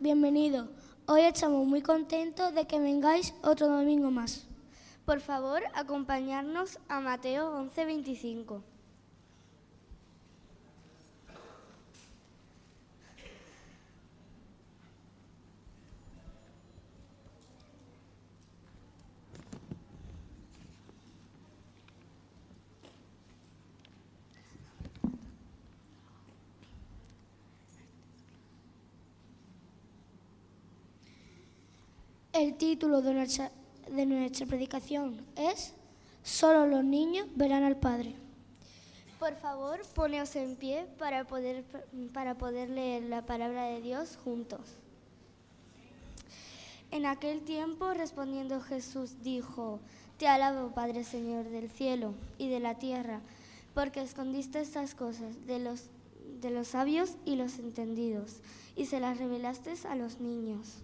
[0.00, 0.68] bienvenidos.
[1.06, 4.46] Hoy estamos muy contentos de que vengáis otro domingo más.
[5.04, 8.62] Por favor, acompañarnos a Mateo 11:25.
[32.34, 33.52] El título de nuestra,
[34.48, 35.72] predicación es
[36.24, 38.16] Solo los niños verán al Padre.
[39.20, 41.64] Por favor, poneos en pie para poder,
[42.12, 44.58] para poder leer la palabra de Dios juntos.
[46.90, 49.78] En aquel tiempo, respondiendo Jesús, dijo,
[50.18, 53.20] Te alabo, Padre Señor del cielo y de la tierra,
[53.74, 55.84] porque escondiste estas cosas de los,
[56.40, 58.40] de los sabios y los entendidos,
[58.74, 60.82] y se las revelaste a los niños.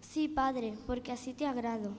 [0.00, 1.92] Sí, Padre, porque así te agrado.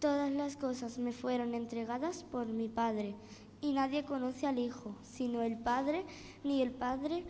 [0.00, 3.14] Todas las cosas me fueron entregadas por mi Padre,
[3.60, 6.04] y nadie conoce al Hijo, sino el Padre,
[6.42, 7.24] ni el Padre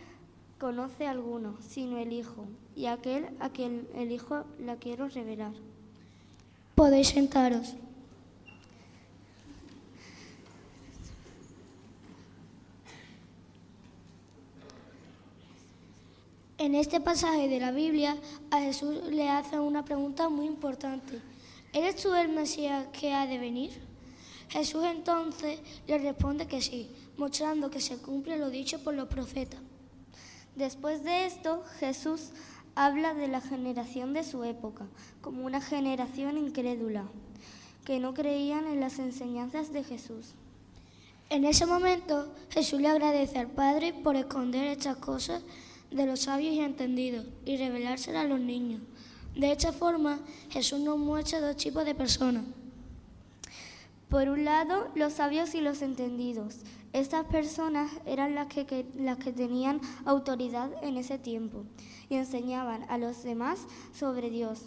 [0.58, 5.52] conoce a alguno, sino el Hijo, y aquel a quien el Hijo la quiero revelar.
[6.74, 7.76] Podéis sentaros.
[16.64, 18.16] En este pasaje de la Biblia,
[18.50, 21.20] a Jesús le hace una pregunta muy importante.
[21.74, 23.82] ¿Eres tú el Mesías que ha de venir?
[24.48, 29.60] Jesús entonces le responde que sí, mostrando que se cumple lo dicho por los profetas.
[30.56, 32.30] Después de esto, Jesús
[32.74, 34.86] habla de la generación de su época
[35.20, 37.04] como una generación incrédula,
[37.84, 40.32] que no creían en las enseñanzas de Jesús.
[41.28, 45.42] En ese momento, Jesús le agradece al Padre por esconder estas cosas
[45.94, 48.82] de los sabios y entendidos y revelárselas a los niños.
[49.36, 50.18] De esta forma,
[50.50, 52.44] Jesús nos muestra dos tipos de personas.
[54.08, 56.58] Por un lado, los sabios y los entendidos.
[56.92, 61.64] Estas personas eran las que, las que tenían autoridad en ese tiempo
[62.08, 64.62] y enseñaban a los demás sobre Dios.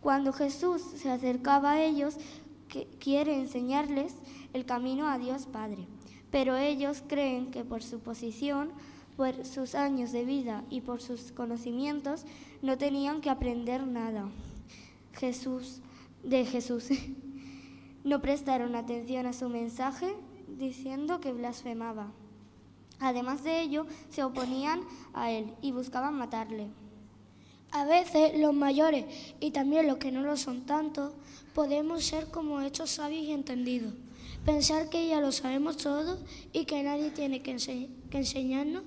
[0.00, 2.16] Cuando Jesús se acercaba a ellos,
[3.00, 4.14] quiere enseñarles
[4.52, 5.86] el camino a Dios Padre,
[6.30, 8.70] pero ellos creen que por su posición
[9.18, 12.24] por sus años de vida y por sus conocimientos,
[12.62, 14.28] no tenían que aprender nada.
[15.12, 15.80] Jesús,
[16.22, 16.88] de Jesús.
[18.04, 20.14] No prestaron atención a su mensaje
[20.46, 22.12] diciendo que blasfemaba.
[23.00, 24.80] Además de ello, se oponían
[25.12, 26.68] a él y buscaban matarle.
[27.70, 29.04] A veces los mayores
[29.40, 31.12] y también los que no lo son tanto,
[31.54, 33.92] podemos ser como estos sabios y entendidos.
[34.44, 36.18] Pensar que ya lo sabemos todo
[36.52, 38.84] y que nadie tiene que, ense que enseñarnos,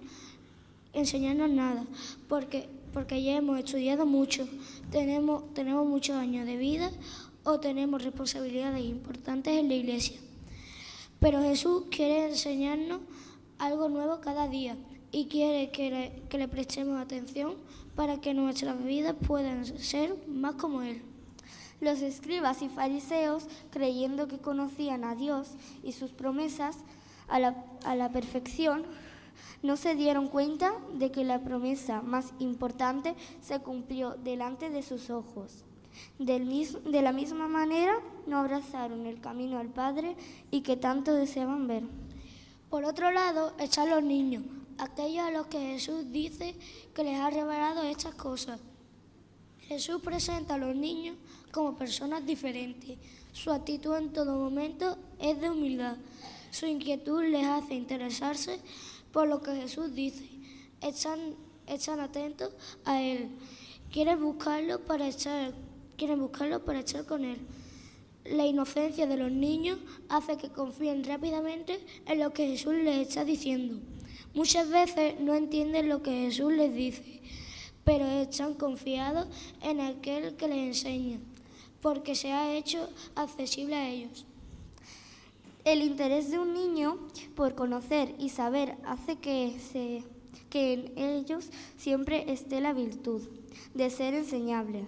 [0.94, 1.86] enseñarnos nada,
[2.28, 4.48] porque, porque ya hemos estudiado mucho,
[4.90, 6.90] tenemos, tenemos muchos años de vida
[7.44, 10.20] o tenemos responsabilidades importantes en la iglesia.
[11.20, 13.02] Pero Jesús quiere enseñarnos
[13.60, 14.76] algo nuevo cada día
[15.12, 17.56] y quiere que le, que le prestemos atención
[17.96, 21.02] para que nuestras vidas puedan ser más como Él.
[21.82, 25.50] Los escribas y fariseos, creyendo que conocían a Dios
[25.84, 26.78] y sus promesas
[27.28, 28.84] a la, a la, perfección,
[29.64, 35.10] no se dieron cuenta de que la promesa más importante se cumplió delante de sus
[35.10, 35.66] ojos.
[36.20, 37.94] Del mis, de la misma manera,
[38.28, 40.16] no abrazaron el camino al Padre
[40.52, 41.84] y que tanto deseaban ver.
[42.70, 44.44] Por otro lado, están los niños,
[44.82, 46.56] aquellos a los que Jesús dice
[46.94, 48.60] que les ha revelado estas cosas.
[49.68, 51.16] Jesús presenta a los niños
[51.52, 52.98] como personas diferentes.
[53.32, 55.98] Su actitud en todo momento es de humildad.
[56.50, 58.60] Su inquietud les hace interesarse
[59.14, 60.28] por lo que Jesús dice.
[60.82, 61.36] Están,
[61.68, 62.52] están atentos
[62.84, 63.30] a Él.
[63.92, 65.54] Quieren buscarlo para estar,
[65.96, 67.38] quieren buscarlo para estar con Él.
[68.26, 69.78] La inocencia de los niños
[70.10, 73.80] hace que confíen rápidamente en lo que Jesús les está diciendo.
[74.34, 77.22] Muchas veces no entienden lo que Jesús les dice,
[77.84, 79.28] pero están confiados
[79.62, 81.20] en aquel que les enseña,
[81.82, 84.26] porque se ha hecho accesible a ellos.
[85.66, 86.98] El interés de un niño
[87.36, 89.58] por conocer y saber hace que,
[90.54, 93.22] en ellos siempre esté la virtud
[93.74, 94.86] de ser enseñable,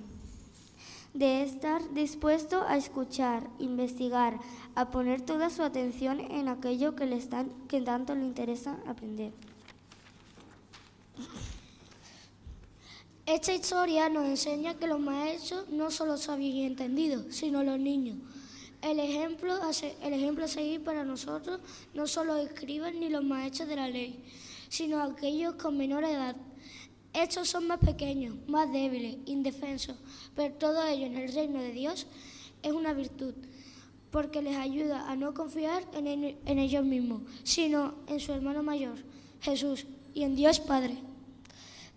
[1.14, 4.40] de estar dispuesto a escuchar, investigar,
[4.76, 9.32] a poner toda su atención en aquello que, le están, que tanto le interesa aprender.
[13.26, 18.18] Esta historia nos enseña que los maestros no solo sabios y entendidos, sino los niños.
[18.82, 19.56] El ejemplo,
[20.02, 21.62] el ejemplo a seguir para nosotros
[21.94, 24.26] no solo los escribas ni los maestros de la ley,
[24.68, 26.36] sino aquellos con menor edad.
[27.14, 29.96] Estos son más pequeños, más débiles, indefensos,
[30.36, 32.08] pero todo ello en el reino de Dios
[32.64, 33.36] es una virtud,
[34.10, 38.98] porque les ayuda a no confiar en, en ellos mismos, sino en su hermano mayor,
[39.42, 40.98] Jesús, y en Dios Padre.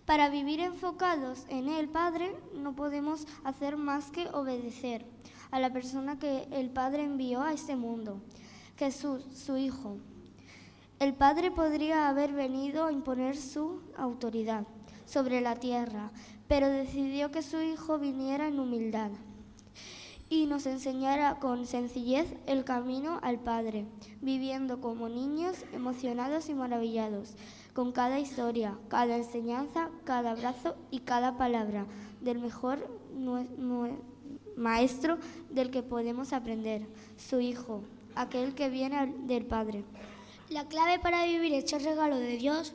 [0.05, 5.03] Para vivir enfocados en el Padre no podemos hacer más que obedecer
[5.49, 8.21] a la persona que el Padre envió a este mundo,
[8.77, 9.97] Jesús, su Hijo.
[10.99, 14.65] El Padre podría haber venido a imponer su autoridad
[15.07, 16.11] sobre la tierra,
[16.47, 19.09] pero decidió que su Hijo viniera en humildad
[20.29, 23.85] y nos enseñara con sencillez el camino al Padre,
[24.21, 27.35] viviendo como niños emocionados y maravillados,
[27.73, 31.85] con cada historia, cada enseñanza, cada abrazo y cada palabra
[32.21, 32.79] del mejor
[34.57, 35.17] maestro
[35.49, 37.83] del que podemos aprender, su Hijo,
[38.15, 39.85] aquel que viene del Padre.
[40.49, 42.73] La clave para vivir este regalo de Dios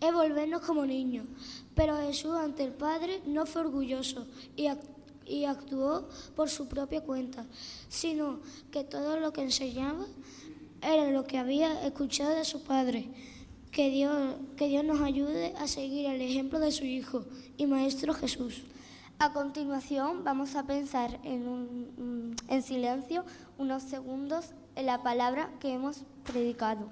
[0.00, 1.26] es volvernos como niños,
[1.80, 4.66] pero Jesús ante el Padre no fue orgulloso y,
[5.46, 7.46] actuó por su propia cuenta,
[7.88, 8.40] sino
[8.70, 10.04] que todo lo que enseñaba
[10.82, 13.08] era lo que había escuchado de su Padre.
[13.70, 17.24] Que Dios, que Dios nos ayude a seguir el ejemplo de su Hijo
[17.56, 18.60] y Maestro Jesús.
[19.18, 23.24] A continuación vamos a pensar en, en silencio
[23.56, 26.90] unos segundos en la palabra que hemos predicado.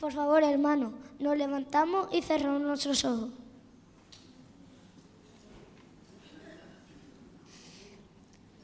[0.00, 3.28] Por favor, hermano, nos levantamos y cerramos nuestros ojos.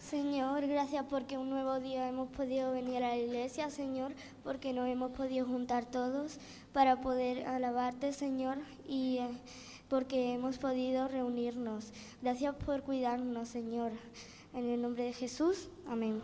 [0.01, 4.13] Señor, gracias porque un nuevo día hemos podido venir a la iglesia, Señor,
[4.45, 6.39] porque nos hemos podido juntar todos
[6.73, 8.57] para poder alabarte, Señor,
[8.89, 9.29] y eh,
[9.91, 11.93] porque hemos podido reunirnos.
[12.23, 13.93] Gracias por cuidarnos, Señor.
[14.55, 16.23] En el nombre de Jesús, amén.